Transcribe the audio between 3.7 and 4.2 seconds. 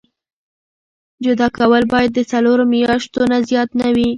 نه وي.